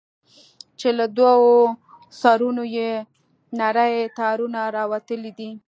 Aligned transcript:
چې 0.79 0.89
له 0.97 1.05
دوو 1.17 1.51
سرونو 2.21 2.63
يې 2.77 2.91
نري 3.59 3.95
تارونه 4.17 4.59
راوتلي 4.77 5.31
دي. 5.39 5.49